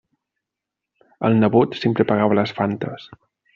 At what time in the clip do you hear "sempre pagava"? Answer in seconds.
1.83-2.41